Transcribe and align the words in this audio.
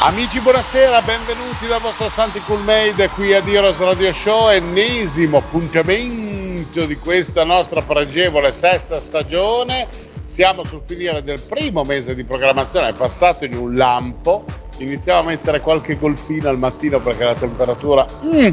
Amici, 0.00 0.38
buonasera, 0.38 1.02
benvenuti 1.02 1.66
dal 1.66 1.80
vostro 1.80 2.08
Santi 2.08 2.40
Coolmade 2.40 3.08
qui 3.08 3.34
a 3.34 3.42
Heroes 3.44 3.78
Radio 3.78 4.12
Show, 4.12 4.48
ennesimo 4.48 5.38
appuntamento 5.38 6.86
di 6.86 6.96
questa 6.98 7.42
nostra 7.42 7.82
pregevole 7.82 8.52
sesta 8.52 8.96
stagione. 8.98 9.88
Siamo 10.24 10.62
sul 10.62 10.82
finire 10.86 11.24
del 11.24 11.40
primo 11.40 11.82
mese 11.82 12.14
di 12.14 12.22
programmazione, 12.22 12.90
è 12.90 12.92
passato 12.92 13.44
in 13.44 13.56
un 13.56 13.74
lampo. 13.74 14.44
Iniziamo 14.78 15.18
a 15.18 15.24
mettere 15.24 15.60
qualche 15.60 15.98
golfino 15.98 16.48
al 16.48 16.58
mattino 16.58 17.00
perché 17.00 17.24
la 17.24 17.34
temperatura 17.34 18.06
mm, 18.24 18.52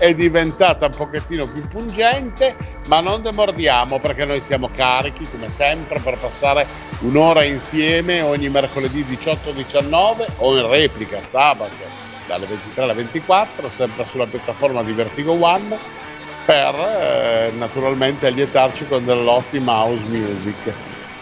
è 0.00 0.14
diventata 0.14 0.86
un 0.86 0.92
pochettino 0.96 1.46
più 1.46 1.68
pungente, 1.68 2.56
ma 2.88 3.00
non 3.00 3.20
demordiamo 3.20 4.00
perché 4.00 4.24
noi 4.24 4.40
siamo 4.40 4.70
carichi 4.74 5.28
come 5.30 5.50
sempre 5.50 6.00
per 6.00 6.16
passare 6.16 6.66
un'ora 7.00 7.44
insieme 7.44 8.22
ogni 8.22 8.48
mercoledì 8.48 9.02
18-19 9.02 10.26
o 10.38 10.56
in 10.56 10.70
replica 10.70 11.20
sabato 11.20 11.74
dalle 12.26 12.46
23 12.46 12.82
alle 12.82 12.94
24, 12.94 13.70
sempre 13.70 14.06
sulla 14.10 14.24
piattaforma 14.24 14.82
di 14.82 14.92
Vertigo 14.92 15.32
One 15.32 15.76
per 16.46 16.74
eh, 16.74 17.52
naturalmente 17.58 18.26
allietarci 18.26 18.86
con 18.86 19.04
dell'ottima 19.04 19.84
house 19.84 20.08
music. 20.08 20.72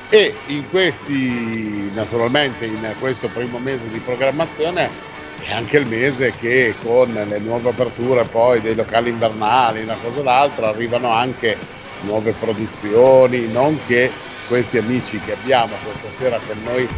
E 0.08 0.34
in 0.46 0.70
questi, 0.70 1.90
naturalmente 1.94 2.64
in 2.64 2.94
questo 3.00 3.26
primo 3.26 3.58
mese 3.58 3.90
di 3.90 3.98
programmazione 3.98 5.07
è 5.40 5.52
anche 5.52 5.78
il 5.78 5.86
mese 5.86 6.32
che 6.32 6.74
con 6.82 7.12
le 7.12 7.38
nuove 7.38 7.70
aperture 7.70 8.24
poi 8.24 8.60
dei 8.60 8.74
locali 8.74 9.10
invernali, 9.10 9.82
una 9.82 9.96
cosa 10.02 10.20
o 10.20 10.22
l'altra, 10.22 10.68
arrivano 10.68 11.12
anche 11.12 11.56
nuove 12.02 12.32
produzioni, 12.32 13.50
non 13.50 13.78
che 13.86 14.10
questi 14.46 14.78
amici 14.78 15.20
che 15.20 15.32
abbiamo 15.32 15.74
questa 15.82 16.08
sera 16.16 16.38
con 16.46 16.56
noi 16.64 16.88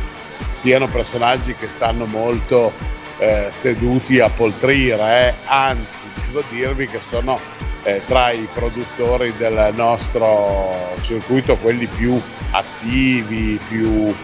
siano 0.52 0.88
personaggi 0.88 1.54
che 1.54 1.66
stanno 1.66 2.04
molto 2.06 2.72
eh, 3.18 3.48
seduti 3.50 4.20
a 4.20 4.30
poltrire, 4.30 5.28
eh. 5.28 5.34
anzi 5.46 6.08
devo 6.26 6.42
dirvi 6.50 6.86
che 6.86 7.00
sono 7.06 7.38
eh, 7.82 8.02
tra 8.06 8.30
i 8.30 8.48
produttori 8.52 9.32
del 9.36 9.72
nostro 9.74 10.94
circuito 11.00 11.56
quelli 11.56 11.86
più 11.86 12.20
attivi, 12.50 13.58
più 13.68 14.14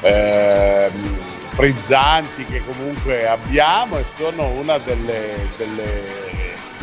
ehm, 0.00 1.18
frizzanti 1.58 2.44
che 2.44 2.62
comunque 2.64 3.26
abbiamo 3.26 3.98
e 3.98 4.04
sono 4.14 4.46
una 4.50 4.78
delle, 4.78 5.48
delle 5.56 6.04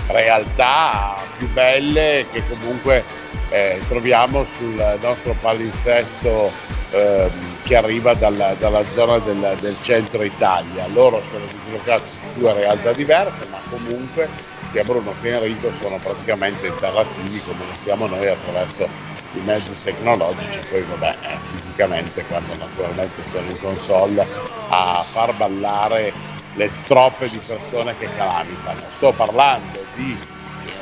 realtà 0.08 1.16
più 1.38 1.48
belle 1.54 2.26
che 2.30 2.44
comunque 2.46 3.06
eh, 3.52 3.80
troviamo 3.88 4.44
sul 4.44 4.98
nostro 5.02 5.34
palinsesto 5.40 6.52
eh, 6.92 7.30
che 7.64 7.78
arriva 7.78 8.16
dalla, 8.16 8.54
dalla 8.56 8.84
zona 8.84 9.20
del, 9.20 9.56
del, 9.62 9.78
centro 9.80 10.24
Italia. 10.24 10.88
Loro 10.88 11.22
sono 11.32 11.46
dislocati 11.58 12.10
su 12.10 12.18
due 12.38 12.52
realtà 12.52 12.92
diverse, 12.92 13.46
ma 13.50 13.60
comunque 13.70 14.28
sia 14.72 14.84
Bruno 14.84 15.14
che 15.22 15.36
Enrico 15.36 15.72
sono 15.80 16.00
praticamente 16.00 16.68
interattivi 16.68 17.40
come 17.40 17.64
lo 17.66 17.76
siamo 17.76 18.08
noi 18.08 18.28
attraverso 18.28 18.90
i 19.38 19.42
mezzi 19.42 19.72
tecnologici, 19.84 20.60
poi 20.70 20.82
vabbè, 20.84 21.16
eh, 21.22 21.38
fisicamente 21.54 22.26
quando 22.26 22.56
naturalmente 22.56 23.24
sono 23.24 23.50
in 23.50 23.60
console 23.60 24.28
a 24.70 25.04
far 25.08 25.34
ballare 25.36 26.14
le 26.54 26.70
stroppe 26.70 27.28
di 27.28 27.40
persone 27.46 27.98
che 27.98 28.10
calamitano. 28.16 28.82
Sto 28.90 29.12
parlando 29.12 29.86
di 29.96 30.18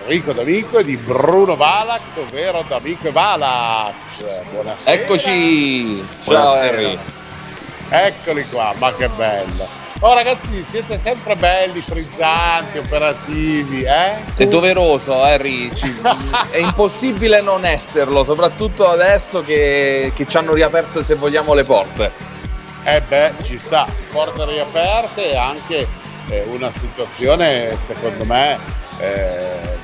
Enrico 0.03 0.33
D'Amico 0.33 0.79
e 0.79 0.83
di 0.83 0.97
Bruno 0.97 1.55
Valax, 1.55 2.01
ovvero 2.17 2.63
D'Amico 2.67 3.07
e 3.07 3.11
Valax. 3.11 4.43
Buonasera. 4.51 4.91
Eccoci, 4.91 6.07
ciao 6.21 6.53
Harry. 6.53 6.97
Eccoli 7.89 8.47
qua, 8.49 8.73
ma 8.77 8.93
che 8.93 9.07
bello. 9.09 9.82
Oh 10.05 10.13
ragazzi, 10.13 10.65
siete 10.65 10.99
sempre 10.99 11.37
belli, 11.37 11.79
frizzanti, 11.79 12.77
operativi, 12.77 13.83
eh? 13.83 14.35
È 14.35 14.45
doveroso, 14.47 15.21
Harry. 15.21 15.71
è 16.51 16.57
impossibile 16.57 17.41
non 17.41 17.63
esserlo, 17.63 18.25
soprattutto 18.25 18.85
adesso 18.85 19.41
che, 19.43 20.11
che 20.13 20.25
ci 20.25 20.35
hanno 20.35 20.51
riaperto, 20.51 21.01
se 21.03 21.15
vogliamo, 21.15 21.53
le 21.53 21.63
porte. 21.63 22.11
Eh 22.83 22.99
beh, 22.99 23.35
ci 23.43 23.57
sta, 23.57 23.87
porte 24.11 24.43
riaperte 24.43 25.31
e 25.31 25.37
anche 25.37 25.87
eh, 26.27 26.45
una 26.49 26.69
situazione, 26.69 27.77
secondo 27.81 28.25
me, 28.25 28.59
eh, 28.97 29.77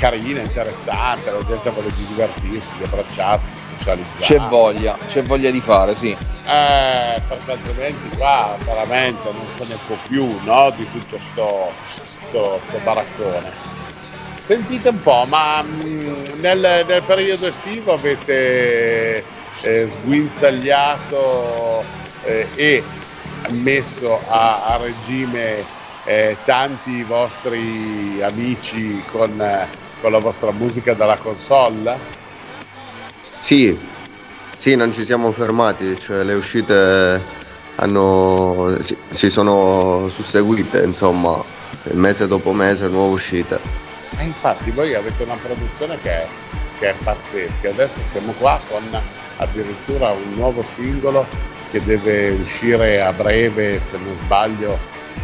carina, 0.00 0.40
interessante, 0.40 1.30
la 1.30 1.44
gente 1.44 1.68
vuole 1.70 1.92
di 1.94 2.06
divertirsi, 2.06 2.72
di 2.78 2.84
abbracciarsi, 2.84 3.52
di 3.52 3.60
socializzare. 3.60 4.20
C'è 4.20 4.38
voglia, 4.48 4.96
c'è 5.06 5.22
voglia 5.22 5.50
di 5.50 5.60
fare, 5.60 5.94
sì. 5.94 6.10
Eh, 6.10 7.22
perché 7.28 7.52
altrimenti 7.52 8.16
qua 8.16 8.56
veramente 8.64 9.30
non 9.30 9.46
se 9.54 9.66
ne 9.68 9.76
può 9.86 9.96
più, 10.08 10.40
no? 10.44 10.72
Di 10.74 10.90
tutto 10.90 11.18
sto, 11.18 11.70
sto, 12.02 12.58
sto 12.66 12.80
baraccone. 12.82 13.52
Sentite 14.40 14.88
un 14.88 15.02
po', 15.02 15.26
ma 15.28 15.60
mh, 15.62 15.84
mm, 15.84 16.22
nel, 16.40 16.84
nel, 16.88 17.02
periodo 17.04 17.48
estivo 17.48 17.92
avete 17.92 19.22
eh, 19.60 19.86
sguinzagliato 19.86 21.84
eh, 22.24 22.48
e 22.54 22.82
messo 23.50 24.18
a, 24.28 24.64
a 24.64 24.76
regime 24.78 25.62
eh, 26.04 26.36
tanti 26.44 27.02
vostri 27.04 28.22
amici 28.22 29.02
con 29.10 29.38
con 30.00 30.12
la 30.12 30.18
vostra 30.18 30.50
musica 30.50 30.94
dalla 30.94 31.16
console? 31.16 31.96
Sì, 33.38 33.78
sì, 34.56 34.74
non 34.76 34.92
ci 34.92 35.04
siamo 35.04 35.32
fermati, 35.32 35.98
cioè 35.98 36.22
le 36.22 36.34
uscite 36.34 37.38
hanno, 37.76 38.76
si, 38.80 38.96
si 39.08 39.30
sono 39.30 40.08
susseguite, 40.08 40.82
insomma, 40.82 41.42
mese 41.92 42.26
dopo 42.26 42.52
mese 42.52 42.88
nuove 42.88 43.14
uscite. 43.14 43.58
E 44.18 44.24
infatti 44.24 44.70
voi 44.70 44.94
avete 44.94 45.22
una 45.22 45.36
produzione 45.42 45.98
che 46.02 46.10
è, 46.10 46.26
che 46.78 46.90
è 46.90 46.94
pazzesca, 47.02 47.70
adesso 47.70 48.00
siamo 48.00 48.32
qua 48.38 48.60
con 48.68 48.82
addirittura 49.38 50.10
un 50.10 50.34
nuovo 50.34 50.62
singolo 50.62 51.26
che 51.70 51.82
deve 51.82 52.30
uscire 52.30 53.00
a 53.00 53.12
breve, 53.12 53.80
se 53.80 53.96
non 53.96 54.14
sbaglio, 54.24 54.78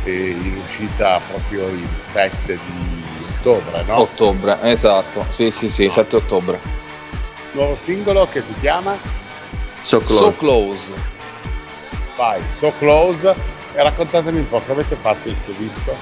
in 0.04 0.62
uscita 0.64 1.20
proprio 1.28 1.66
il 1.66 1.88
7 1.97 2.58
di 2.64 3.25
ottobre, 3.39 3.85
no? 3.87 4.01
Ottobre, 4.01 4.59
esatto, 4.63 5.25
sì 5.29 5.51
sì 5.51 5.69
sì, 5.69 5.89
7 5.91 6.17
ottobre. 6.17 6.59
Nuovo 7.53 7.77
singolo 7.81 8.27
che 8.31 8.43
si 8.43 8.55
chiama? 8.61 8.97
So 9.83 10.01
Close. 10.01 10.23
So 10.23 10.37
Close. 10.37 10.95
Vai, 12.17 12.43
So 12.49 12.73
Close. 12.79 13.35
E 13.75 13.83
raccontatemi 13.83 14.39
un 14.39 14.49
po' 14.49 14.63
che 14.65 14.73
avete 14.73 14.97
fatto 14.97 15.29
il 15.29 15.37
questo 15.45 15.63
disco. 15.63 15.97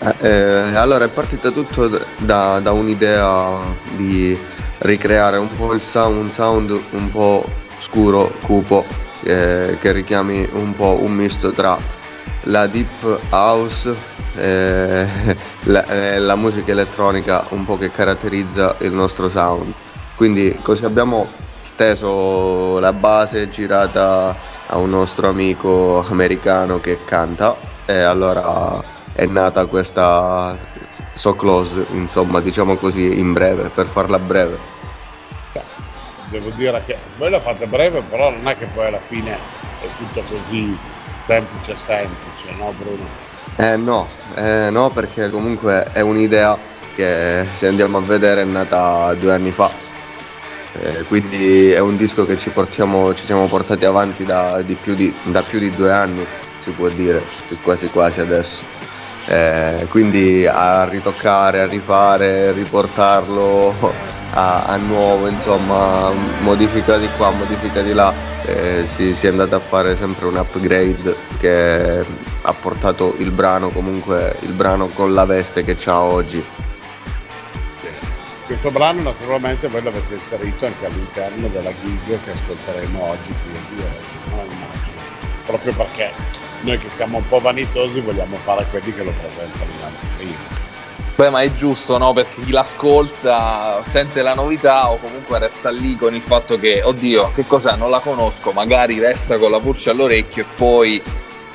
Eh, 0.00 0.14
eh, 0.20 0.76
allora 0.76 1.04
è 1.04 1.08
partita 1.08 1.50
tutto 1.50 1.90
da, 2.18 2.60
da, 2.60 2.72
un'idea 2.72 3.58
di 3.96 4.38
ricreare 4.78 5.38
un 5.38 5.48
po' 5.56 5.74
il 5.74 5.80
sound, 5.80 6.16
un 6.16 6.28
sound 6.28 6.80
un 6.90 7.10
po' 7.10 7.44
scuro, 7.80 8.32
cupo, 8.44 8.84
eh, 9.22 9.76
che 9.80 9.92
richiami 9.92 10.48
un 10.52 10.74
po' 10.74 10.98
un 11.00 11.12
misto 11.12 11.50
tra 11.50 11.76
la 12.44 12.66
deep 12.66 13.18
house, 13.30 13.92
eh, 14.38 15.36
la, 15.64 15.84
eh, 15.86 16.18
la, 16.18 16.36
musica 16.36 16.70
elettronica 16.72 17.44
un 17.50 17.64
po' 17.64 17.76
che 17.76 17.90
caratterizza 17.90 18.76
il 18.80 18.92
nostro 18.92 19.28
sound. 19.28 19.72
Quindi 20.16 20.58
così 20.62 20.84
abbiamo 20.84 21.26
steso 21.60 22.78
la 22.78 22.92
base 22.92 23.48
girata 23.48 24.34
a 24.66 24.76
un 24.78 24.90
nostro 24.90 25.28
amico 25.28 26.04
americano 26.08 26.80
che 26.80 27.04
canta 27.04 27.56
e 27.84 28.00
allora 28.00 28.82
è 29.12 29.26
nata 29.26 29.66
questa 29.66 30.56
So 31.12 31.34
Close, 31.34 31.86
insomma, 31.92 32.40
diciamo 32.40 32.76
così 32.76 33.18
in 33.18 33.32
breve, 33.32 33.68
per 33.68 33.86
farla 33.86 34.18
breve. 34.18 34.76
Devo 36.30 36.50
dire 36.50 36.82
che 36.84 36.96
voi 37.16 37.30
la 37.30 37.40
fate 37.40 37.66
breve, 37.66 38.02
però 38.02 38.30
non 38.30 38.46
è 38.46 38.56
che 38.56 38.66
poi 38.66 38.86
alla 38.86 39.00
fine 39.00 39.32
è 39.34 39.86
tutto 39.96 40.22
così 40.28 40.76
semplice 41.16 41.76
semplice, 41.76 42.52
no 42.56 42.72
Bruno? 42.78 43.27
Eh 43.60 43.76
no, 43.76 44.06
eh 44.36 44.70
no 44.70 44.88
perché 44.90 45.30
comunque 45.30 45.88
è 45.92 46.00
un'idea 46.00 46.56
che 46.94 47.44
se 47.56 47.66
andiamo 47.66 47.98
a 47.98 48.00
vedere 48.00 48.42
è 48.42 48.44
nata 48.44 49.12
due 49.14 49.32
anni 49.32 49.50
fa. 49.50 49.68
Eh, 50.80 51.02
quindi 51.08 51.72
è 51.72 51.80
un 51.80 51.96
disco 51.96 52.24
che 52.24 52.36
ci, 52.38 52.50
portiamo, 52.50 53.12
ci 53.14 53.24
siamo 53.24 53.46
portati 53.46 53.84
avanti 53.84 54.24
da, 54.24 54.62
di 54.62 54.74
più 54.80 54.94
di, 54.94 55.12
da 55.24 55.42
più 55.42 55.58
di 55.58 55.74
due 55.74 55.90
anni, 55.90 56.24
si 56.62 56.70
può 56.70 56.88
dire, 56.88 57.20
quasi 57.62 57.88
quasi 57.88 58.20
adesso. 58.20 58.62
eh, 59.26 59.86
quindi 59.90 60.46
a 60.46 60.84
ritoccare, 60.84 61.60
a 61.60 61.66
rifare, 61.66 62.52
riportarlo 62.52 63.74
a, 64.34 64.62
a 64.66 64.76
nuovo, 64.76 65.26
insomma, 65.26 66.12
modifica 66.42 66.96
di 66.96 67.08
qua, 67.16 67.30
modifica 67.30 67.82
di 67.82 67.92
là, 67.92 68.12
eh, 68.44 68.84
si, 68.86 69.14
si, 69.16 69.26
è 69.26 69.30
andato 69.30 69.56
a 69.56 69.60
fare 69.60 69.96
sempre 69.96 70.26
un 70.26 70.36
upgrade 70.36 71.16
che 71.40 72.04
ha 72.42 72.52
portato 72.52 73.14
il 73.18 73.30
brano 73.30 73.70
comunque, 73.70 74.36
il 74.40 74.52
brano 74.52 74.88
con 74.88 75.14
la 75.14 75.24
veste 75.24 75.64
che 75.64 75.74
c'ha 75.76 76.00
oggi. 76.00 76.44
Questo 78.46 78.70
brano 78.70 79.02
naturalmente 79.02 79.68
voi 79.68 79.82
l'avete 79.82 80.14
inserito 80.14 80.64
anche 80.64 80.86
all'interno 80.86 81.48
della 81.48 81.72
gig 81.82 82.22
che 82.24 82.30
ascolteremo 82.30 83.02
oggi 83.02 83.34
qui 83.42 83.52
a 83.52 83.74
Dio, 83.74 83.84
immagino, 84.30 85.02
proprio 85.44 85.74
perché 85.74 86.12
noi 86.62 86.78
che 86.78 86.88
siamo 86.88 87.18
un 87.18 87.26
po' 87.26 87.38
vanitosi 87.38 88.00
vogliamo 88.00 88.36
fare 88.36 88.66
quelli 88.70 88.94
che 88.94 89.04
lo 89.04 89.12
presentano 89.20 89.70
in 89.70 89.84
anteprima. 89.84 90.56
Beh, 91.14 91.30
ma 91.30 91.42
è 91.42 91.52
giusto, 91.52 91.98
no? 91.98 92.12
Perché 92.12 92.42
chi 92.42 92.52
l'ascolta 92.52 93.82
sente 93.84 94.22
la 94.22 94.34
novità 94.34 94.88
o 94.90 94.98
comunque 94.98 95.40
resta 95.40 95.68
lì 95.68 95.96
con 95.96 96.14
il 96.14 96.22
fatto 96.22 96.58
che, 96.60 96.80
oddio, 96.82 97.32
che 97.34 97.44
cos'è? 97.44 97.74
Non 97.74 97.90
la 97.90 97.98
conosco, 97.98 98.52
magari 98.52 99.00
resta 99.00 99.36
con 99.36 99.50
la 99.50 99.58
pulce 99.58 99.90
all'orecchio 99.90 100.44
e 100.44 100.46
poi 100.54 101.02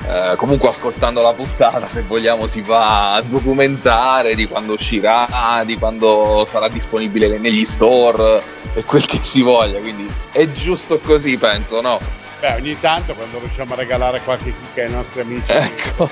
eh, 0.06 0.34
comunque 0.36 0.68
ascoltando 0.68 1.22
la 1.22 1.32
puntata, 1.32 1.88
se 1.88 2.02
vogliamo, 2.02 2.46
si 2.46 2.60
va 2.60 3.12
a 3.12 3.22
documentare 3.22 4.34
di 4.34 4.46
quando 4.46 4.74
uscirà, 4.74 5.62
di 5.64 5.78
quando 5.78 6.46
sarà 6.48 6.68
disponibile 6.68 7.38
negli 7.38 7.64
store 7.64 8.42
e 8.74 8.84
quel 8.84 9.06
che 9.06 9.18
si 9.20 9.42
voglia. 9.42 9.78
Quindi 9.80 10.10
è 10.30 10.50
giusto 10.52 10.98
così, 10.98 11.38
penso, 11.38 11.80
no? 11.80 11.98
Beh, 12.40 12.54
ogni 12.54 12.78
tanto 12.78 13.14
quando 13.14 13.38
riusciamo 13.38 13.72
a 13.72 13.76
regalare 13.76 14.20
qualche 14.20 14.52
chicca 14.52 14.82
ai 14.82 14.90
nostri 14.90 15.20
amici 15.20 15.50
ecco. 15.52 16.08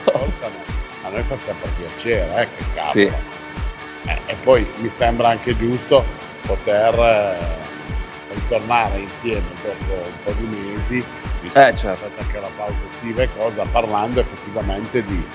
a 1.02 1.08
noi 1.08 1.22
fa 1.24 1.36
sempre 1.36 1.68
piacere, 1.76 2.42
eh, 2.42 2.48
che 2.56 2.64
cavolo. 2.74 2.92
Sì. 2.92 3.12
Eh, 4.04 4.20
e 4.26 4.36
poi 4.42 4.66
mi 4.78 4.88
sembra 4.88 5.28
anche 5.28 5.54
giusto 5.54 6.04
poter 6.46 7.60
ritornare 8.34 8.98
insieme 8.98 9.46
dopo 9.62 9.92
un 9.92 10.24
po' 10.24 10.32
di 10.32 10.46
mesi 10.46 11.04
eh, 11.54 11.74
certo. 11.74 12.08
anche 12.18 12.40
la 12.40 12.48
pausa 12.56 12.84
estiva 12.86 13.22
e 13.22 13.28
cosa, 13.36 13.64
parlando 13.70 14.20
effettivamente 14.20 15.04
di, 15.04 15.26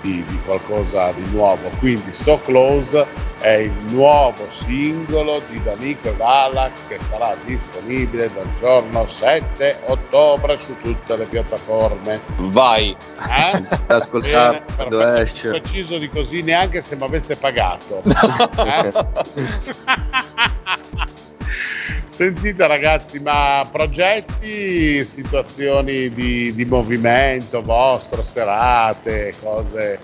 di, 0.00 0.24
di, 0.24 0.40
qualcosa 0.44 1.12
di 1.12 1.24
nuovo. 1.30 1.68
Quindi 1.78 2.12
So 2.12 2.40
Close 2.40 3.06
è 3.38 3.50
il 3.50 3.74
nuovo 3.90 4.48
singolo 4.48 5.42
di 5.48 5.60
Danico 5.62 6.08
e 6.08 6.16
Galax 6.16 6.86
che 6.86 6.98
sarà 7.00 7.36
disponibile 7.44 8.32
dal 8.32 8.50
giorno 8.54 9.06
7 9.06 9.80
ottobre 9.86 10.56
su 10.58 10.76
tutte 10.80 11.16
le 11.16 11.24
piattaforme. 11.24 12.20
Vai! 12.36 12.90
Eh? 12.90 13.64
Ascoltate 13.92 14.62
quando 14.76 15.14
esce. 15.16 15.60
Preciso 15.60 15.98
di 15.98 16.08
così 16.08 16.42
neanche 16.42 16.80
se 16.80 16.96
mi 16.96 17.02
aveste 17.02 17.36
pagato. 17.36 18.02
No. 18.16 18.50
Eh? 18.64 18.92
Sentite 22.06 22.66
ragazzi, 22.66 23.20
ma 23.20 23.68
progetti, 23.70 25.04
situazioni 25.04 26.08
di, 26.14 26.54
di 26.54 26.64
movimento 26.64 27.60
vostro, 27.62 28.22
serate, 28.22 29.34
cose 29.40 29.98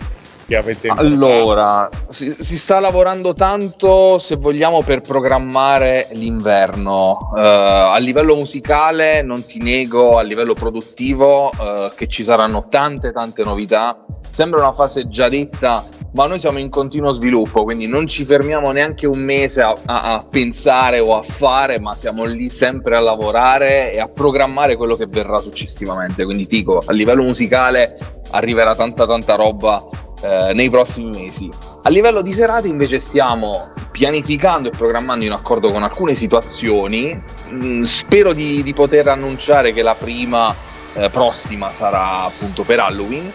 che 0.53 0.57
avete 0.59 0.89
Allora, 0.89 1.89
si, 2.09 2.37
si, 2.39 2.59
sta 2.59 2.79
lavorando 2.79 3.33
tanto, 3.33 4.19
se 4.19 4.37
vogliamo, 4.37 4.83
per 4.83 5.01
programmare 5.01 6.09
l'inverno. 6.13 7.31
Uh, 7.33 7.39
a 7.39 7.97
livello 7.97 8.35
musicale, 8.35 9.23
non 9.23 9.47
ti 9.47 9.63
nego, 9.63 10.19
a 10.19 10.23
livello 10.23 10.53
produttivo, 10.53 11.47
uh, 11.49 11.95
che 11.95 12.07
ci 12.07 12.23
saranno 12.23 12.67
tante, 12.69 13.13
tante 13.13 13.43
novità. 13.45 13.99
Sembra 14.29 14.61
una 14.61 14.73
fase 14.73 15.09
già 15.09 15.29
detta 15.29 15.83
ma 16.15 16.27
noi 16.27 16.39
siamo 16.39 16.59
in 16.59 16.69
continuo 16.69 17.13
sviluppo, 17.13 17.65
quindi 17.65 17.87
non 17.87 18.07
ci 18.07 18.27
fermiamo 18.27 18.71
neanche 18.71 19.07
un 19.07 19.19
mese 19.19 19.63
a, 19.63 19.75
a, 19.87 20.03
a, 20.03 20.27
pensare 20.29 21.01
o 21.01 21.17
a 21.17 21.23
fare, 21.23 21.81
ma 21.81 21.95
siamo 21.95 22.27
lì 22.27 22.51
sempre 22.51 22.99
a 22.99 23.01
lavorare 23.01 23.91
e 23.95 23.99
a 23.99 24.09
programmare 24.09 24.77
quello 24.77 24.95
che 24.95 25.07
verrà 25.07 25.39
successivamente. 25.39 26.25
Quindi 26.25 26.45
dico, 26.45 26.83
a 26.85 26.93
livello 26.93 27.23
musicale 27.23 27.97
arriverà 28.33 28.75
tanta 28.75 29.07
tanta 29.07 29.37
roba 29.37 29.83
eh, 30.23 30.53
nei 30.55 30.71
prossimi 30.71 31.11
mesi. 31.11 31.51
A 31.83 31.91
livello 31.91 32.23
di 32.23 32.33
serate 32.33 32.69
invece 32.69 33.01
stiamo 33.01 33.71
pianificando 33.91 34.69
e 34.69 34.71
programmando 34.71 35.25
in 35.25 35.33
accordo 35.33 35.71
con 35.71 35.83
alcune 35.83 36.15
situazioni. 36.15 37.21
Mm, 37.51 37.83
spero 37.83 38.33
di, 38.33 38.63
di, 38.63 38.73
poter 38.73 39.09
annunciare 39.09 39.73
che 39.73 39.83
la 39.83 39.95
prima 39.95 40.55
eh, 40.95 41.09
prossima 41.11 41.71
sarà 41.71 42.25
appunto 42.25 42.63
per 42.63 42.81
Halloween 42.81 43.31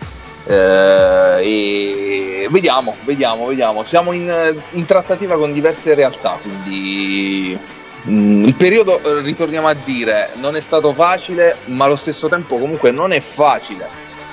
eh, 0.48 1.42
e 1.42 2.48
vediamo, 2.50 2.96
vediamo, 3.04 3.48
vediamo. 3.48 3.84
Siamo 3.84 4.14
in, 4.14 4.56
in 4.72 4.86
trattativa 4.86 5.36
con 5.36 5.52
diverse 5.52 5.94
realtà, 5.94 6.38
quindi 6.42 7.58
mm, 8.08 8.46
il 8.46 8.56
periodo, 8.56 9.00
eh, 9.04 9.22
ritorniamo 9.22 9.68
a 9.68 9.74
dire, 9.74 10.30
non 10.36 10.56
è 10.56 10.62
stato 10.62 10.94
facile, 10.94 11.58
ma 11.66 11.86
allo 11.86 11.98
stesso 11.98 12.30
tempo 12.30 12.58
comunque 12.58 12.92
non 12.92 13.12
è 13.12 13.20
facile, 13.20 13.88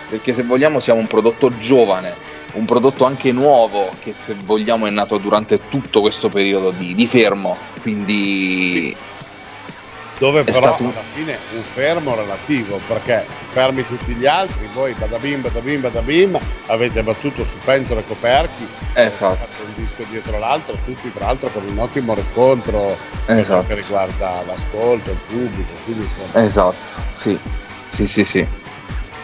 perché 0.08 0.32
se 0.32 0.42
vogliamo 0.42 0.80
siamo 0.80 1.00
un 1.00 1.06
prodotto 1.06 1.56
giovane, 1.58 2.14
un 2.54 2.64
prodotto 2.64 3.04
anche 3.04 3.32
nuovo, 3.32 3.88
che 4.00 4.12
se 4.12 4.34
vogliamo 4.44 4.86
è 4.86 4.90
nato 4.90 5.18
durante 5.18 5.68
tutto 5.68 6.00
questo 6.00 6.28
periodo 6.28 6.70
di, 6.70 6.94
di 6.94 7.06
fermo, 7.06 7.56
quindi... 7.80 8.94
Sì 8.96 9.12
dove 10.18 10.44
però 10.44 10.58
stato... 10.58 10.84
alla 10.84 11.02
fine 11.12 11.36
un 11.54 11.62
fermo 11.62 12.14
relativo 12.14 12.80
perché 12.86 13.26
fermi 13.50 13.84
tutti 13.86 14.12
gli 14.12 14.26
altri 14.26 14.68
voi 14.72 14.92
badabim 14.92 15.40
badabim 15.40 15.80
badabim 15.80 16.38
avete 16.66 17.02
battuto 17.02 17.44
su 17.44 17.56
pentole 17.64 18.04
coperchi 18.06 18.66
esatto. 18.92 19.34
fatto 19.34 19.64
un 19.64 19.74
disco 19.74 20.04
dietro 20.08 20.38
l'altro 20.38 20.78
tutti 20.84 21.12
tra 21.12 21.26
l'altro 21.26 21.48
con 21.48 21.64
un 21.68 21.78
ottimo 21.78 22.14
riscontro 22.14 22.96
esatto. 23.26 23.66
che 23.66 23.74
riguarda 23.74 24.42
l'ascolto 24.46 25.10
il 25.10 25.18
pubblico 25.26 25.72
quindi 25.84 26.04
insomma 26.04 26.44
esatto 26.44 27.02
sì 27.14 27.38
sì 27.88 28.06
sì 28.06 28.24
sì 28.24 28.46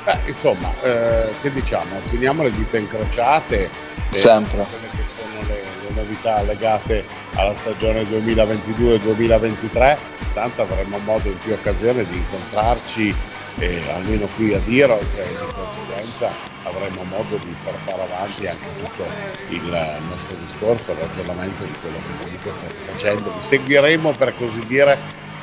Beh, 0.04 0.18
insomma 0.26 0.72
eh, 0.82 1.30
che 1.42 1.52
diciamo? 1.52 2.00
Teniamo 2.10 2.42
le 2.42 2.50
dita 2.50 2.78
incrociate 2.78 3.70
sempre. 4.10 4.64
quelle 4.64 4.88
che 4.90 5.04
sono 5.14 5.40
le, 5.46 5.62
le 5.88 5.94
novità 5.94 6.42
legate 6.42 7.04
alla 7.34 7.54
stagione 7.54 8.02
2022-2023 8.02 9.98
tanto 10.32 10.62
avremo 10.62 10.98
modo 10.98 11.28
in 11.28 11.38
più 11.38 11.52
occasioni 11.52 12.04
di 12.06 12.16
incontrarci 12.16 13.14
eh, 13.58 13.82
almeno 13.92 14.26
qui 14.36 14.54
a 14.54 14.58
Diro 14.60 14.98
cioè, 15.14 15.26
di 15.26 15.52
conseguenza 15.52 16.30
avremo 16.64 17.02
modo 17.04 17.36
di 17.36 17.54
portare 17.62 18.02
avanti 18.02 18.46
anche 18.46 18.68
tutto 18.82 19.04
il 19.48 19.62
nostro 20.08 20.36
discorso, 20.44 20.92
il 20.92 20.98
ragionamento 20.98 21.64
di 21.64 21.72
quello 21.80 21.96
che 21.96 22.24
comunque 22.24 22.52
state 22.52 22.74
facendo. 22.86 23.32
Vi 23.32 23.42
seguiremo 23.42 24.12
per 24.12 24.34
così 24.36 24.64
dire 24.66 24.98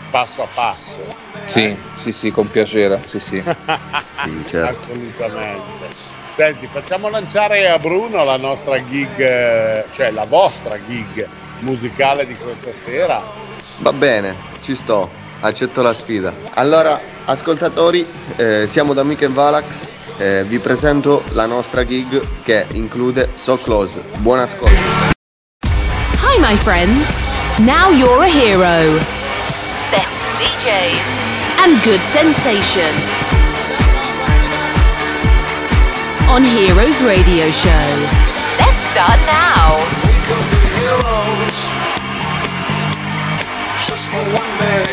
passo 0.09 0.43
a 0.43 0.47
passo. 0.53 1.15
Sì, 1.45 1.65
eh? 1.65 1.77
sì, 1.93 2.11
sì, 2.11 2.31
con 2.31 2.49
piacere. 2.49 3.01
Sì, 3.05 3.19
sì. 3.19 3.41
sì 3.43 4.43
certo. 4.47 4.81
Assolutamente. 4.81 6.15
Senti, 6.35 6.69
facciamo 6.71 7.09
lanciare 7.09 7.67
a 7.67 7.79
Bruno 7.79 8.23
la 8.23 8.37
nostra 8.37 8.77
gig, 8.83 9.89
cioè 9.91 10.11
la 10.11 10.25
vostra 10.25 10.77
gig 10.85 11.27
musicale 11.59 12.27
di 12.27 12.35
questa 12.35 12.71
sera. 12.73 13.23
Va 13.79 13.93
bene, 13.93 14.35
ci 14.61 14.75
sto, 14.75 15.09
accetto 15.39 15.81
la 15.81 15.93
sfida. 15.93 16.31
Allora, 16.53 16.99
ascoltatori, 17.25 18.05
eh, 18.35 18.65
siamo 18.67 18.93
da 18.93 19.03
Mick 19.03 19.27
Valax, 19.27 19.87
eh, 20.17 20.43
vi 20.43 20.59
presento 20.59 21.23
la 21.31 21.45
nostra 21.45 21.83
gig 21.85 22.43
che 22.43 22.65
include 22.73 23.29
So 23.35 23.57
Close. 23.57 24.01
Buon 24.17 24.39
ascolto. 24.39 25.15
Hi 26.21 26.39
my 26.39 26.55
friends, 26.55 27.29
now 27.59 27.89
you're 27.89 28.23
a 28.23 28.27
hero. 28.27 29.16
Best 29.91 30.29
DJs 30.31 31.11
and 31.63 31.81
good 31.83 32.01
sensation. 32.01 32.93
On 36.29 36.43
Heroes 36.43 37.01
Radio 37.01 37.49
Show. 37.51 37.87
Let's 38.59 38.81
start 38.89 39.19
now. 39.25 39.77
just 43.87 44.09
for 44.09 44.17
one 44.17 44.51
day. 44.59 44.85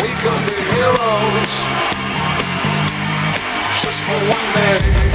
We 0.00 0.10
could 0.22 0.42
be 0.46 0.60
heroes 0.74 1.52
just 3.82 4.00
for 4.02 4.18
one 4.30 4.46
day. 4.54 5.13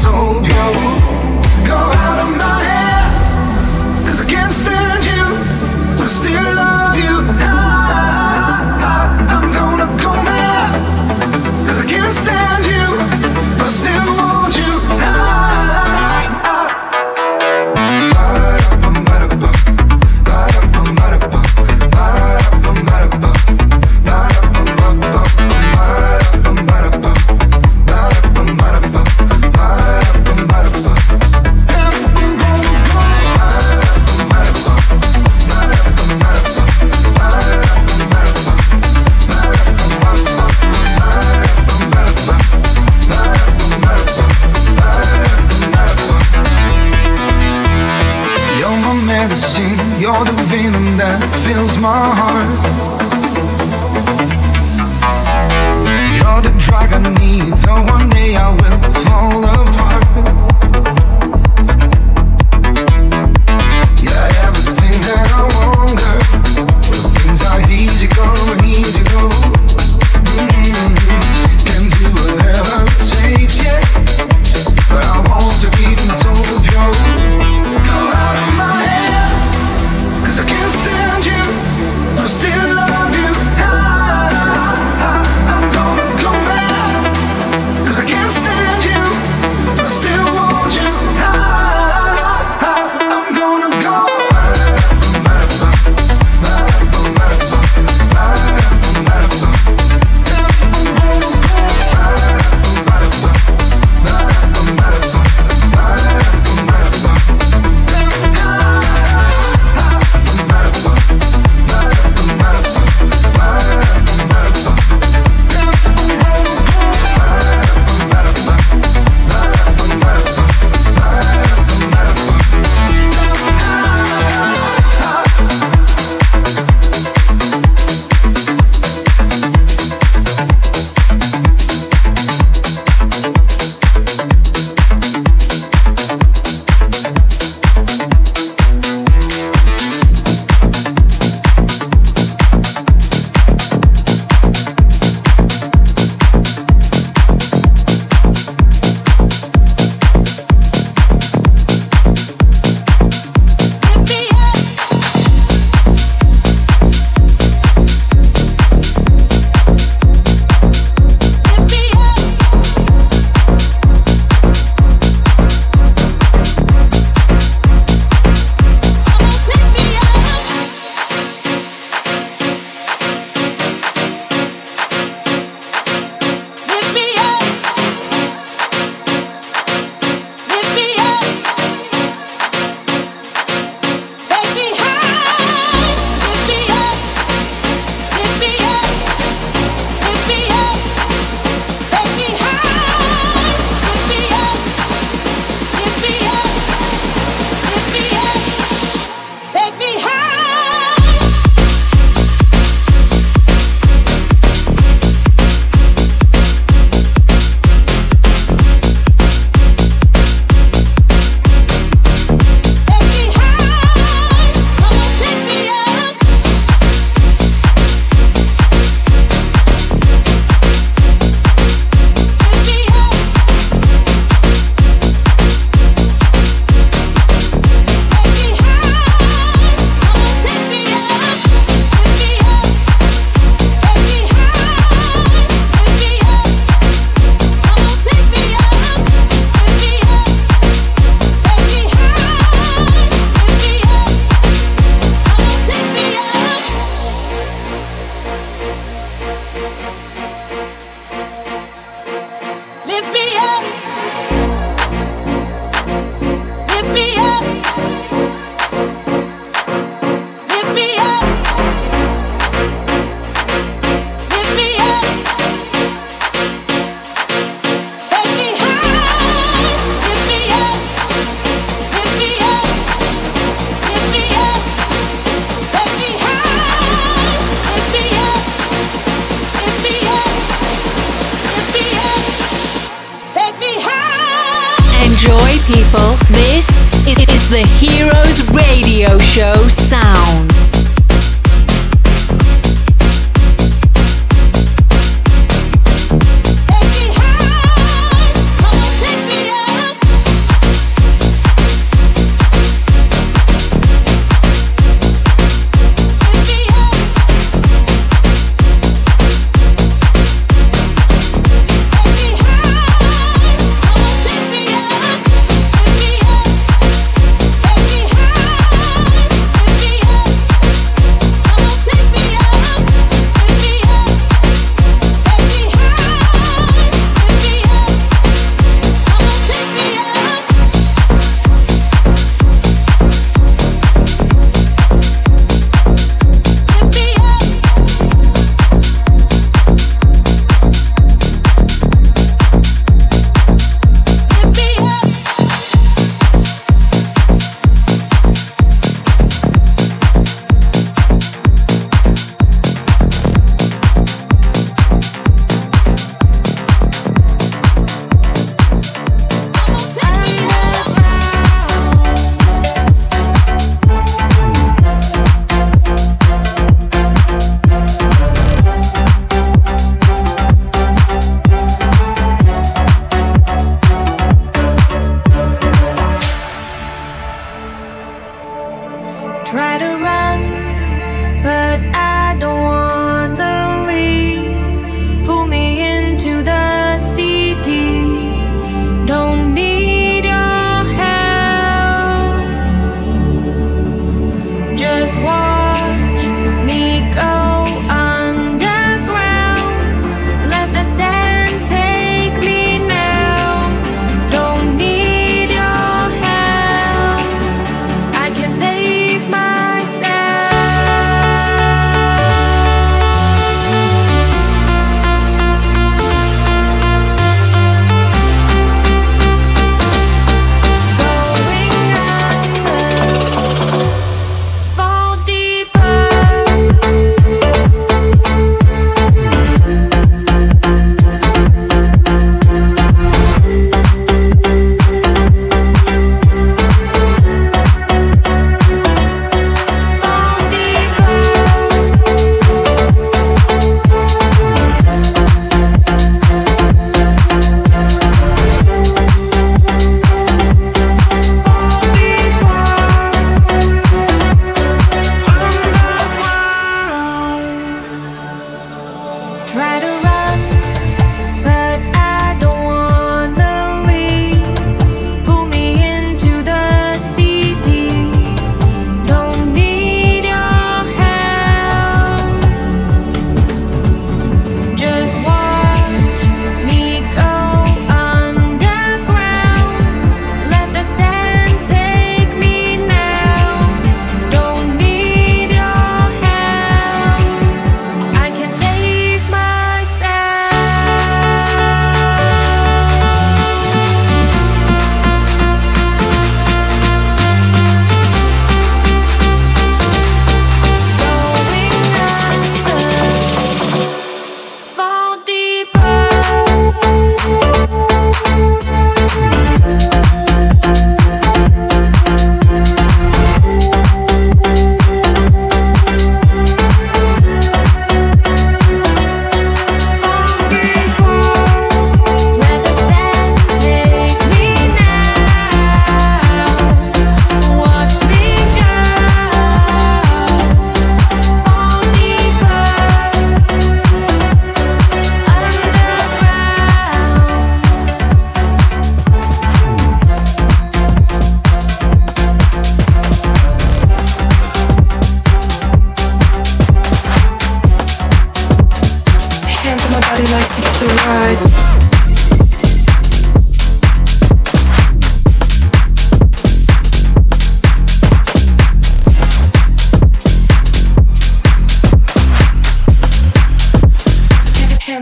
So. 0.00 0.39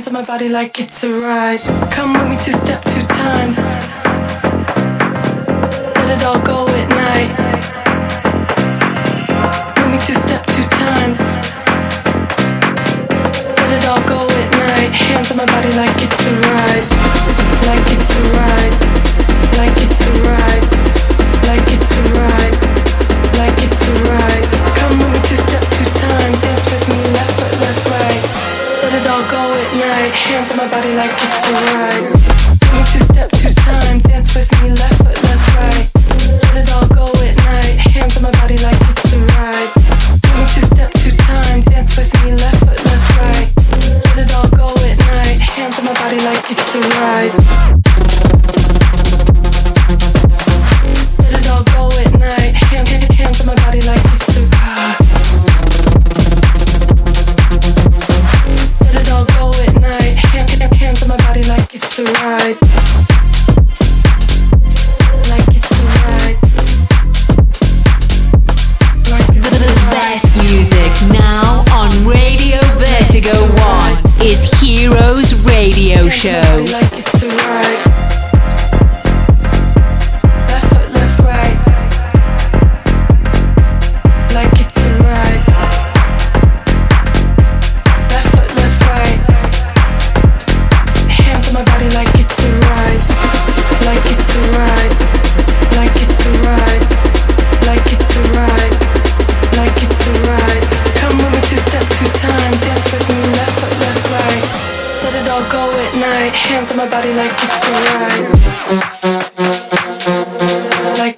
to 0.09 0.15
my 0.15 0.23
body 0.23 0.49
like 0.49 0.81
it's 0.81 1.05
a 1.05 1.13
ride. 1.21 1.61
Come 1.91 2.15
with 2.15 2.29
me 2.31 2.37
two 2.43 2.53
step, 2.53 2.81
two 2.83 3.03
time. 3.09 3.55
Let 5.97 6.09
it 6.17 6.25
all 6.25 6.41
go 6.41 6.67
at 6.67 6.89
night. 6.89 7.31
With 9.77 9.91
me 9.93 9.99
two 10.07 10.15
step, 10.15 10.47
two 10.47 10.65
time. 10.83 11.13
Let 13.57 13.71
it 13.77 13.85
all 13.85 14.03
go 14.09 14.21
at 14.27 14.51
night. 14.53 14.93
Hands 14.93 15.31
on 15.31 15.37
my 15.37 15.47
body 15.47 15.73
like 15.75 15.97
it's 16.01 16.27
a 16.27 16.33
ride. 16.47 16.87
Like 17.69 17.87
it's 17.97 18.17
a 18.17 18.23
ride. 18.39 18.75
Like 19.59 19.77
it's 19.83 20.07
a 20.07 20.13
ride. 20.23 20.38
body 30.71 30.93
like 30.95 31.11
it's 31.11 31.47
alright. 31.49 32.08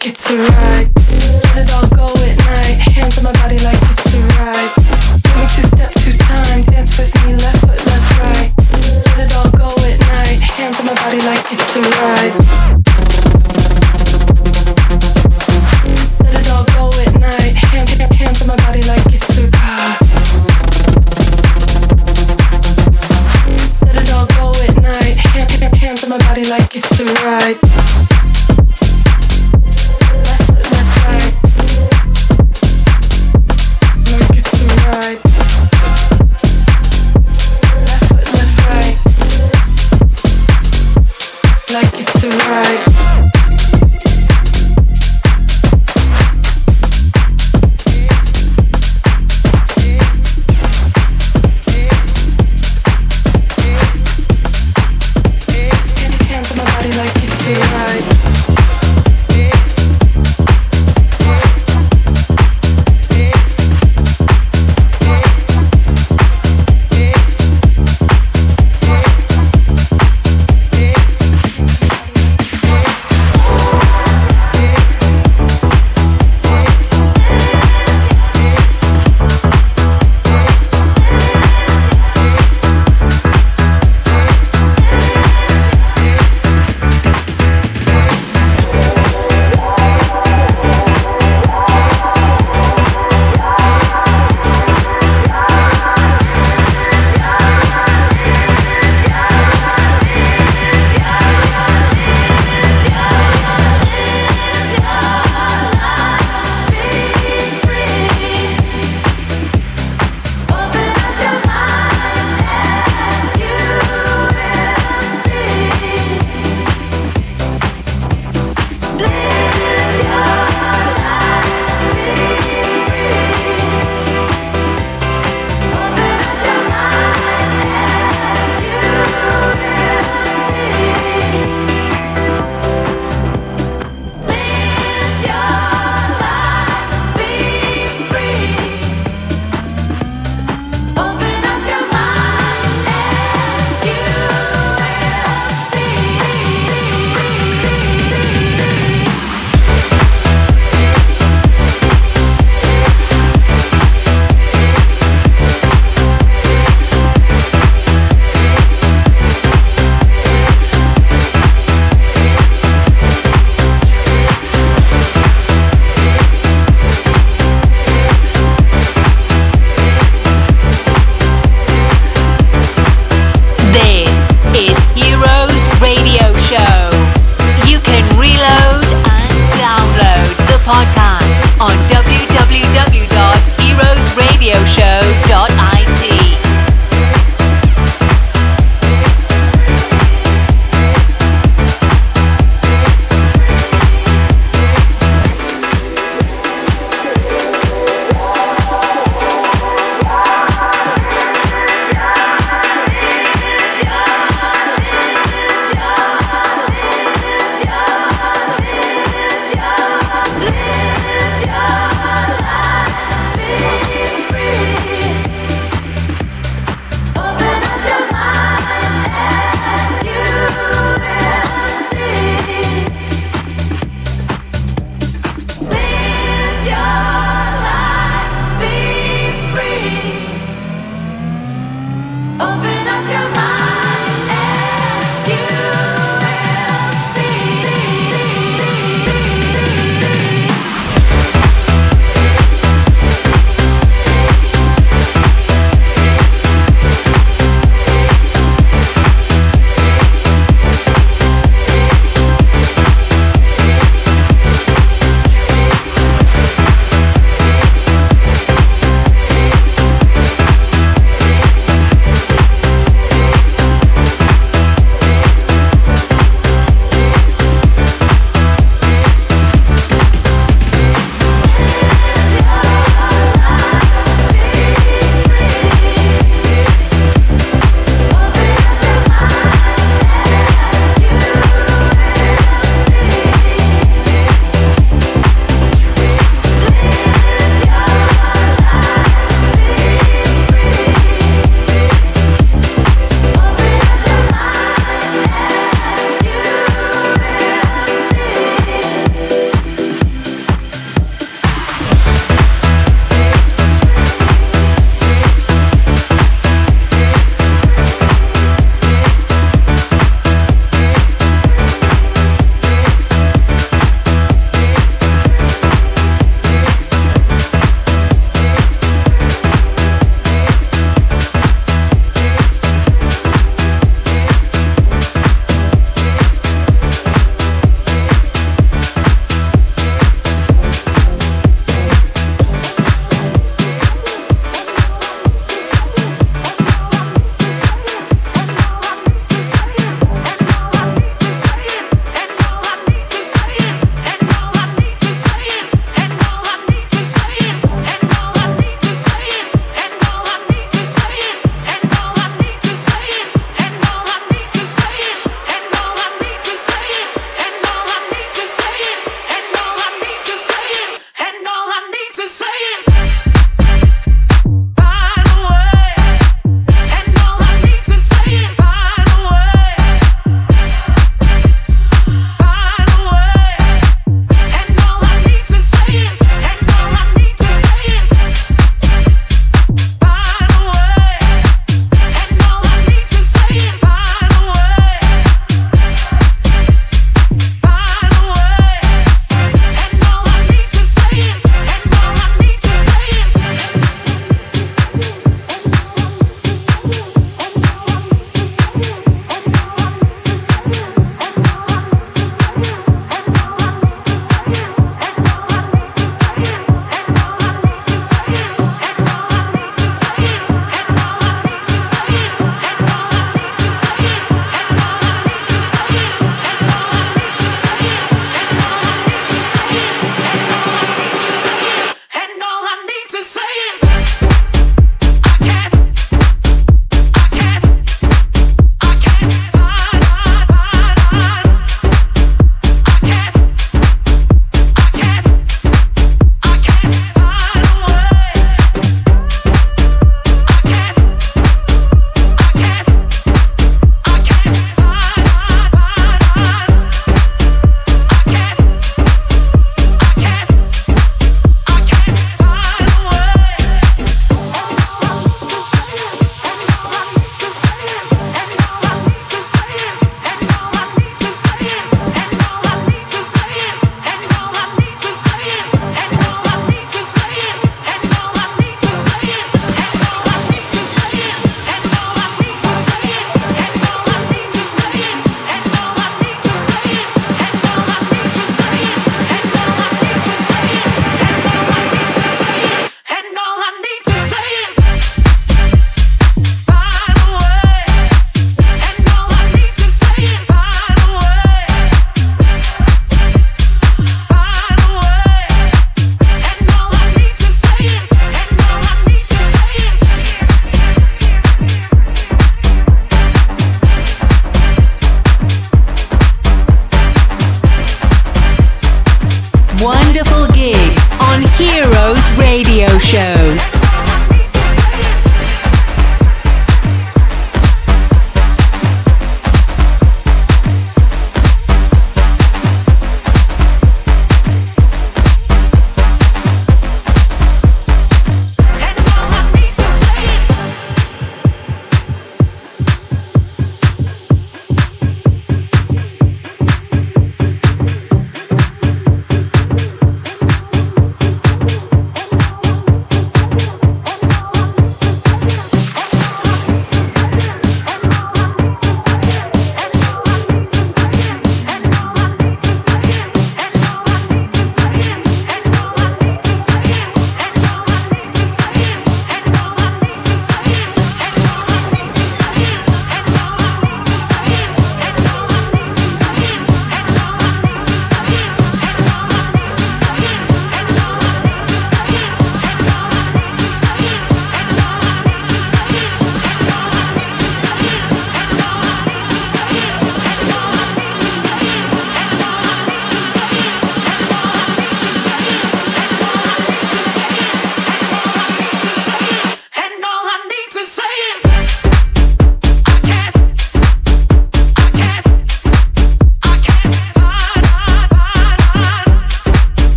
get 0.00 0.12
it's 0.12 0.30
right. 0.30 0.88
Let 0.96 1.56
it 1.58 1.72
all 1.74 1.89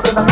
তখন 0.00 0.27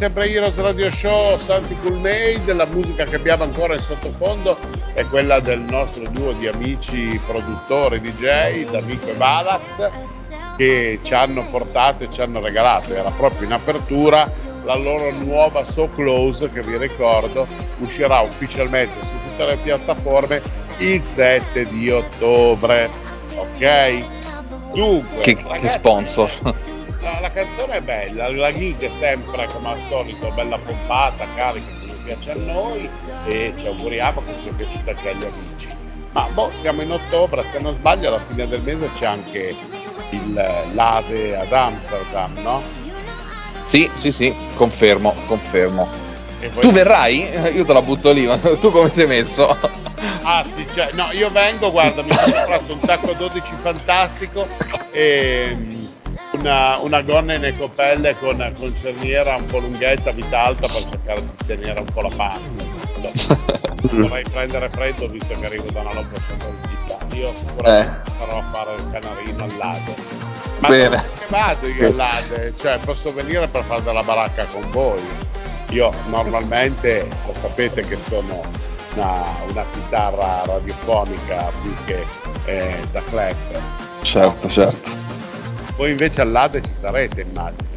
sempre 0.00 0.30
Heroes 0.30 0.56
Radio 0.56 0.90
Show, 0.90 1.36
Santi 1.36 1.76
Coolmade, 1.82 2.54
la 2.54 2.64
musica 2.64 3.04
che 3.04 3.16
abbiamo 3.16 3.42
ancora 3.42 3.74
in 3.74 3.82
sottofondo 3.82 4.56
è 4.94 5.04
quella 5.04 5.40
del 5.40 5.60
nostro 5.60 6.08
duo 6.08 6.32
di 6.32 6.46
amici 6.46 7.20
produttori 7.26 8.00
DJ, 8.00 8.70
D'Amico 8.70 9.08
e 9.08 9.12
Balax, 9.12 9.90
che 10.56 11.00
ci 11.02 11.12
hanno 11.12 11.46
portato 11.50 12.04
e 12.04 12.08
ci 12.10 12.22
hanno 12.22 12.40
regalato, 12.40 12.94
era 12.94 13.10
proprio 13.10 13.46
in 13.46 13.52
apertura, 13.52 14.26
la 14.64 14.74
loro 14.74 15.10
nuova 15.10 15.66
So 15.66 15.90
Close 15.90 16.50
che 16.50 16.62
vi 16.62 16.78
ricordo 16.78 17.46
uscirà 17.80 18.20
ufficialmente 18.20 18.98
su 19.00 19.28
tutte 19.28 19.44
le 19.44 19.56
piattaforme 19.56 20.40
il 20.78 21.02
7 21.02 21.68
di 21.68 21.90
ottobre. 21.90 22.88
Ok? 23.36 24.72
Dunque, 24.72 25.20
che, 25.20 25.36
ragazzi, 25.42 25.60
che 25.60 25.68
sponsor! 25.68 26.78
La, 27.02 27.18
la 27.20 27.30
canzone 27.30 27.76
è 27.76 27.80
bella, 27.80 28.30
la 28.30 28.52
gig 28.52 28.78
è 28.78 28.90
sempre 28.98 29.48
come 29.52 29.70
al 29.70 29.80
solito 29.88 30.30
bella 30.32 30.58
pompata, 30.58 31.26
carica 31.34 31.70
come 31.80 31.94
piace 32.04 32.32
a 32.32 32.34
noi 32.36 32.88
e 33.26 33.54
ci 33.58 33.66
auguriamo 33.66 34.22
che 34.22 34.36
sia 34.36 34.52
piaciuta 34.52 34.90
anche 34.90 35.08
agli 35.08 35.24
amici. 35.24 35.68
Ma 36.12 36.26
boh, 36.32 36.50
siamo 36.60 36.82
in 36.82 36.92
ottobre, 36.92 37.44
se 37.50 37.58
non 37.60 37.72
sbaglio 37.74 38.08
alla 38.08 38.22
fine 38.24 38.46
del 38.48 38.60
mese 38.62 38.90
c'è 38.92 39.06
anche 39.06 39.54
il 40.10 40.32
l'Ade 40.72 41.36
ad 41.36 41.52
Amsterdam, 41.52 42.32
no? 42.42 42.62
Sì, 43.64 43.88
sì, 43.94 44.10
sì, 44.12 44.34
confermo, 44.54 45.14
confermo. 45.26 45.88
Voi- 46.52 46.62
Tu 46.62 46.72
verrai? 46.72 47.20
Io 47.54 47.64
te 47.64 47.72
la 47.72 47.82
butto 47.82 48.10
lì, 48.10 48.26
ma 48.26 48.36
tu 48.38 48.70
come 48.70 48.92
sei 48.92 49.06
messo? 49.06 49.56
Ah 50.22 50.44
sì, 50.44 50.66
cioè, 50.74 50.90
no, 50.92 51.08
io 51.12 51.30
vengo, 51.30 51.70
guarda, 51.70 52.02
mi 52.02 52.12
sono 52.12 52.32
comprato 52.34 52.72
un 52.72 52.80
tacco 52.80 53.12
12 53.12 53.52
fantastico 53.62 54.46
e 54.90 55.56
una, 56.40 56.78
una 56.78 57.02
gonna 57.02 57.34
in 57.34 57.44
ecopelle 57.44 58.16
con, 58.18 58.54
con 58.58 58.74
cerniera 58.74 59.36
un 59.36 59.46
po' 59.46 59.58
lunghetta, 59.58 60.10
vita 60.10 60.44
alta 60.44 60.66
per 60.66 60.84
cercare 60.88 61.20
di 61.20 61.46
tenere 61.46 61.80
un 61.80 61.86
po' 61.92 62.00
la 62.00 62.10
panza. 62.14 63.38
Vorrei 63.82 64.24
prendere 64.30 64.68
freddo 64.70 65.06
visto 65.08 65.38
che 65.38 65.46
arrivo 65.46 65.70
da 65.70 65.80
una 65.80 65.92
lunga 65.94 66.16
città. 66.16 67.16
Io 67.16 67.32
sicuramente 67.34 68.10
farò 68.18 68.38
a 68.38 68.44
fare 68.52 68.74
il 68.74 68.90
canarino 68.90 69.44
all'Ade. 69.44 69.94
Ma 70.60 70.68
Bene. 70.68 70.96
che 70.96 71.26
vado 71.28 71.66
io 71.68 71.86
all'Ade? 71.88 72.54
Cioè, 72.56 72.78
posso 72.78 73.12
venire 73.12 73.46
per 73.48 73.62
fare 73.64 73.82
della 73.82 74.02
baracca 74.02 74.44
con 74.44 74.70
voi. 74.70 75.00
Io 75.70 75.90
normalmente 76.08 77.08
lo 77.26 77.34
sapete 77.34 77.82
che 77.82 77.96
sono 78.08 78.42
una, 78.94 79.24
una 79.48 79.64
chitarra 79.72 80.42
radiofonica 80.44 81.50
più 81.62 81.74
che 81.84 82.04
eh, 82.44 82.86
da 82.90 83.02
clap. 83.08 83.60
Certo, 84.02 84.48
certo. 84.48 84.90
Voi 85.80 85.92
invece 85.92 86.20
all'Ade 86.20 86.60
ci 86.60 86.74
sarete, 86.74 87.22
immagino. 87.22 87.68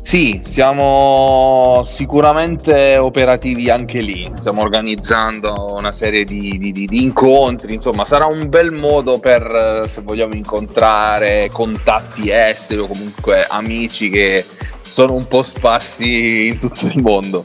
Sì, 0.00 0.42
siamo 0.44 1.82
sicuramente 1.82 2.98
operativi 2.98 3.68
anche 3.68 4.00
lì, 4.00 4.30
stiamo 4.36 4.60
organizzando 4.60 5.74
una 5.74 5.90
serie 5.90 6.22
di, 6.22 6.56
di- 6.56 6.70
di- 6.70 7.02
incontri, 7.02 7.74
insomma 7.74 8.04
sarà 8.04 8.26
un 8.26 8.48
bel 8.48 8.70
modo 8.70 9.18
per, 9.18 9.42
eh, 9.42 9.88
se 9.88 10.02
vogliamo, 10.02 10.34
incontrare 10.34 11.48
contatti 11.50 12.30
esteri 12.30 12.78
o 12.78 12.86
comunque 12.86 13.44
amici 13.44 14.08
che 14.08 14.46
sono 14.82 15.14
un 15.14 15.26
po' 15.26 15.42
sparsi 15.42 16.46
in 16.46 16.58
tutto 16.60 16.86
il 16.86 17.02
mondo. 17.02 17.42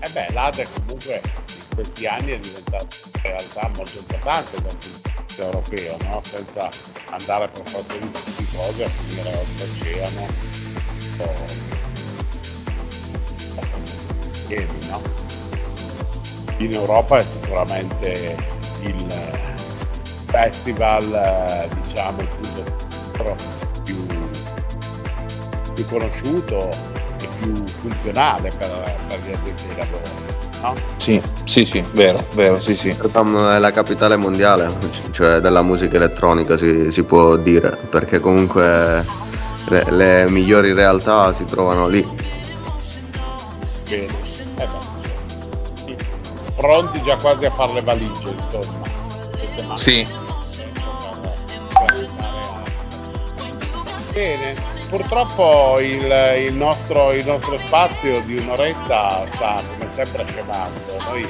E 0.00 0.08
beh, 0.10 0.26
l'Ade 0.32 0.66
comunque 0.74 1.22
in 1.24 1.76
questi 1.76 2.04
anni 2.08 2.32
è 2.32 2.38
diventata 2.40 2.96
in 3.14 3.22
realtà 3.22 3.70
molto 3.76 3.96
importante 3.96 4.60
dal 4.60 4.76
punto 4.76 5.11
di 5.32 5.42
vista 5.42 5.44
europeo, 5.44 5.96
no? 6.02 6.20
senza 6.22 6.68
andare 7.10 7.48
per 7.48 7.68
forza 7.68 7.94
di 7.94 8.10
tutti 8.10 8.46
cose 8.54 8.84
a 8.84 8.88
finire 8.88 9.36
oltreoceano. 9.36 10.26
o- 11.18 11.70
ieri, 14.48 14.86
no? 14.88 15.00
In 16.58 16.72
Europa 16.74 17.18
è 17.18 17.24
sicuramente 17.24 18.36
il 18.82 19.12
festival, 20.26 21.68
diciamo, 21.82 22.20
il 22.20 22.28
più, 23.82 24.06
più 25.72 25.86
conosciuto 25.86 26.68
e 27.18 27.28
più 27.38 27.66
funzionale 27.66 28.50
per, 28.50 29.06
per 29.08 29.20
gli 29.20 29.32
addetti 29.32 29.68
ai 29.68 29.76
lavori, 29.76 30.31
no? 30.62 30.74
Sì, 30.96 31.20
sì, 31.44 31.64
sì, 31.64 31.84
vero, 31.92 32.24
vero, 32.32 32.60
sì, 32.60 32.74
sì. 32.74 32.88
Amsterdam 32.88 33.50
è 33.50 33.58
la 33.58 33.70
capitale 33.72 34.16
mondiale, 34.16 34.70
cioè 35.10 35.40
della 35.40 35.62
musica 35.62 35.96
elettronica 35.96 36.56
si, 36.56 36.90
si 36.90 37.02
può 37.02 37.36
dire, 37.36 37.76
perché 37.90 38.20
comunque 38.20 39.04
le, 39.68 39.84
le 39.90 40.30
migliori 40.30 40.72
realtà 40.72 41.32
si 41.34 41.44
trovano 41.44 41.88
lì. 41.88 42.06
Bene. 43.88 44.06
Eh. 44.56 44.90
Pronti 46.56 47.02
già 47.02 47.16
quasi 47.16 47.44
a 47.44 47.50
fare 47.50 47.72
le 47.74 47.80
valigie, 47.82 48.30
insomma. 48.30 48.90
Sì, 49.74 50.06
Bene, 54.12 54.54
purtroppo 54.92 55.80
il, 55.80 56.04
il 56.48 56.52
nostro, 56.52 57.12
il 57.12 57.24
nostro 57.24 57.58
spazio 57.60 58.20
di 58.20 58.36
un'oretta 58.36 59.26
sta 59.26 59.62
come 59.70 59.88
sempre 59.88 60.22
scemando. 60.28 60.98
Noi 61.08 61.26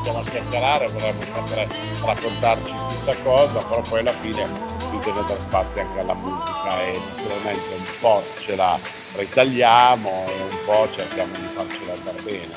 stiamo 0.00 0.18
a 0.18 0.22
chiacchierare, 0.22 0.86
vorremmo 0.88 1.24
sempre 1.24 1.66
raccontarci 2.04 2.74
questa 2.88 3.14
cosa, 3.22 3.60
però 3.60 3.80
poi 3.88 4.00
alla 4.00 4.12
fine 4.12 4.46
bisogna 4.90 5.22
dare 5.22 5.40
spazio 5.40 5.80
anche 5.80 5.98
alla 5.98 6.12
musica 6.12 6.82
e 6.82 7.00
naturalmente 7.16 7.74
un 7.74 7.84
po' 8.00 8.22
ce 8.38 8.54
la 8.54 8.78
ritagliamo 9.14 10.24
e 10.26 10.42
un 10.42 10.58
po' 10.66 10.86
cerchiamo 10.92 11.32
di 11.32 11.48
farcela 11.54 11.94
andare 11.94 12.20
bene. 12.20 12.54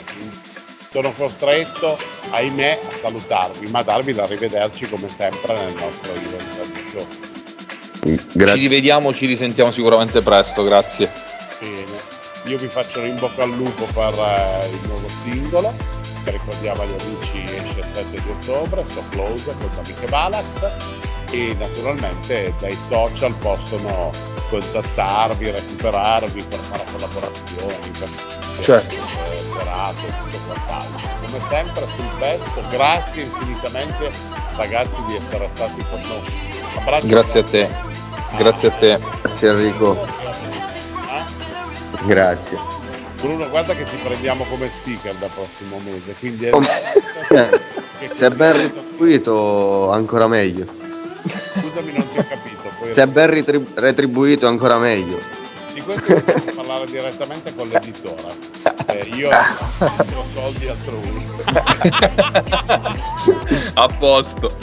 Sono 0.91 1.13
costretto, 1.13 1.97
ahimè, 2.31 2.79
a 2.85 2.95
salutarvi, 2.97 3.67
ma 3.67 3.79
a 3.79 3.83
darvi 3.83 4.13
l'arrivederci 4.13 4.89
come 4.89 5.07
sempre 5.07 5.55
nel 5.55 5.73
nostro 5.73 6.11
Heroes 6.11 6.57
Radio 6.57 6.91
Show. 6.91 7.32
Ci 8.03 8.19
Grazie. 8.33 8.55
rivediamo, 8.55 9.13
ci 9.13 9.25
risentiamo 9.25 9.71
sicuramente 9.71 10.21
presto, 10.21 10.63
grazie. 10.63 11.09
Bene, 11.59 11.85
io 12.45 12.57
vi 12.57 12.67
faccio 12.67 12.99
in 13.01 13.15
bocca 13.17 13.43
al 13.43 13.51
lupo 13.51 13.85
per 13.93 14.13
eh, 14.13 14.69
il 14.69 14.87
nuovo 14.87 15.07
singolo, 15.23 15.73
che 16.23 16.31
ricordiamo 16.31 16.81
agli 16.81 16.95
amici 16.99 17.43
esce 17.43 17.79
il 17.79 17.85
7 17.85 18.09
di 18.11 18.29
ottobre, 18.29 18.85
So 18.85 19.03
Close 19.09 19.55
con 19.57 19.69
Amiche 19.77 20.07
Valax 20.07 20.45
e 21.31 21.55
naturalmente 21.57 22.53
dai 22.59 22.77
social 22.87 23.33
possono 23.35 24.11
contattarvi, 24.49 25.49
recuperarvi 25.51 26.43
per 26.43 26.59
fare 26.69 26.83
collaborazioni, 26.91 27.91
per 27.97 28.09
Certo. 28.61 28.93
eh, 28.93 29.41
serate, 29.57 30.13
tutto 30.23 30.37
quant'altro. 30.45 31.09
Come 31.25 31.39
sempre 31.49 31.87
sul 31.95 32.05
pezzo, 32.19 32.63
grazie 32.69 33.21
infinitamente 33.23 34.11
ragazzi 34.57 35.03
di 35.07 35.15
essere 35.15 35.49
stati 35.53 35.83
con 35.89 36.01
noi. 36.01 36.51
Abbraccio 36.75 37.07
Grazie 37.07 37.39
a 37.39 37.43
te, 37.43 37.69
grazie 38.37 38.67
a 38.67 38.71
te. 38.71 38.99
Grazie 39.21 39.49
Enrico, 39.49 40.05
Eh? 40.05 42.05
grazie. 42.05 42.57
Bruno, 43.21 43.47
guarda 43.49 43.73
che 43.73 43.85
ti 43.85 43.95
prendiamo 44.03 44.43
come 44.45 44.67
speaker 44.67 45.15
dal 45.15 45.29
prossimo 45.33 45.79
mese, 45.83 46.13
quindi 46.19 46.45
è 46.45 46.51
Se 48.11 48.25
è 48.27 48.29
ben 48.31 48.53
retribuito 48.57 49.91
ancora 49.91 50.27
meglio. 50.27 50.65
Scusami, 51.25 51.93
non 51.93 52.09
ti 52.11 52.17
ho 52.19 52.25
capito. 52.27 52.69
Poi 52.79 52.93
Se 52.93 53.03
è 53.03 53.07
ben 53.07 53.29
ritri- 53.29 53.65
retribuito 53.75 54.45
ancora 54.47 54.77
meglio. 54.77 55.19
Di 55.73 55.79
questo 55.81 56.13
dobbiamo 56.13 56.51
parlare 56.53 56.85
direttamente 56.85 57.55
con 57.55 57.67
l'editore. 57.69 58.51
Eh, 58.87 59.09
io 59.15 59.29
ho 59.29 60.25
soldi 60.33 60.67
altrui. 60.67 61.25
A 63.75 63.87
posto. 63.97 64.55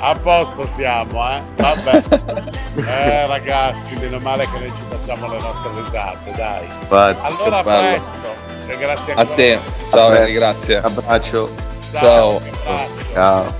A 0.00 0.14
posto 0.16 0.68
siamo, 0.76 1.28
eh? 1.30 1.42
Vabbè. 1.56 2.54
Eh 2.76 3.26
ragazzi, 3.26 3.96
meno 3.96 4.18
male 4.18 4.46
che 4.50 4.58
noi 4.58 4.68
ci 4.68 4.82
facciamo 4.90 5.30
le 5.30 5.38
nostre 5.38 5.82
risate, 5.82 6.30
dai. 6.36 6.66
Infatti. 6.66 7.20
Allora 7.22 7.58
a 7.58 7.62
bello. 7.62 7.80
presto. 7.80 8.34
E 8.66 8.76
grazie 8.76 9.12
A 9.14 9.24
te. 9.24 9.58
Ciao 9.90 10.12
Henry, 10.12 10.32
grazie. 10.34 10.76
Abbraccio. 10.76 11.54
Ciao. 11.94 12.36
abbraccio. 12.36 13.12
Ciao. 13.14 13.54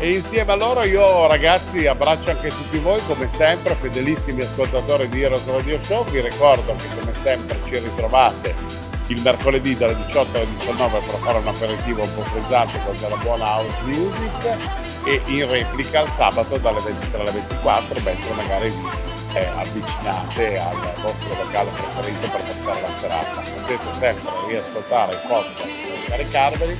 E 0.00 0.14
insieme 0.14 0.52
a 0.52 0.56
loro 0.56 0.84
io 0.84 1.26
ragazzi 1.26 1.86
abbraccio 1.86 2.30
anche 2.30 2.48
tutti 2.48 2.76
voi 2.78 3.00
come 3.06 3.26
sempre, 3.26 3.74
fedelissimi 3.74 4.42
ascoltatori 4.42 5.08
di 5.08 5.22
Heroes 5.22 5.46
Radio 5.46 5.78
Show, 5.80 6.04
vi 6.04 6.20
ricordo 6.20 6.74
che 6.76 6.88
come 7.00 7.14
sempre 7.14 7.56
ci 7.64 7.78
ritrovate 7.78 8.87
il 9.08 9.20
mercoledì 9.22 9.76
dalle 9.76 9.96
18 10.06 10.36
alle 10.36 10.46
19 10.58 11.00
per 11.00 11.14
fare 11.16 11.38
un 11.38 11.46
aperitivo 11.48 12.02
un 12.02 12.14
po' 12.14 12.22
frizzante 12.22 12.80
con 12.84 12.96
della 12.96 13.16
buona 13.16 13.44
house 13.44 13.76
music 13.84 14.56
e 15.04 15.22
in 15.26 15.48
replica 15.48 16.02
il 16.02 16.10
sabato 16.10 16.58
dalle 16.58 16.80
23 16.80 17.20
alle 17.20 17.30
24 17.30 18.00
mentre 18.02 18.34
magari 18.34 18.68
vi 18.68 19.34
eh, 19.34 19.46
avvicinate 19.46 20.58
al 20.58 20.76
vostro 21.00 21.28
locale 21.36 21.70
preferito 21.70 22.28
per 22.30 22.42
passare 22.42 22.80
la 22.80 22.98
serata. 22.98 23.40
Potete 23.40 23.92
sempre 23.92 24.30
riascoltare 24.48 25.14
i 25.14 25.18
podcast 25.26 25.64
e 25.64 26.06
scaricarveli 26.06 26.76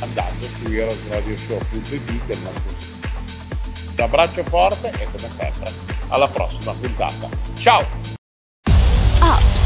andando 0.00 0.46
su 0.46 0.70
heroesradioshow.it 0.70 2.24
del 2.26 2.38
nostro 2.38 2.72
sito. 2.78 3.08
Un 3.96 4.02
abbraccio 4.02 4.42
forte 4.44 4.90
e 4.90 5.06
come 5.06 5.30
sempre 5.36 5.72
alla 6.08 6.28
prossima 6.28 6.72
puntata. 6.72 7.28
Ciao! 7.54 7.84
Ups, 9.20 9.65